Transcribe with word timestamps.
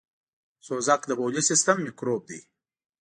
سوزک 0.67 1.01
دبولي 1.09 1.41
سیستم 1.49 1.77
میکروب 1.85 2.21
دی. 2.29 2.39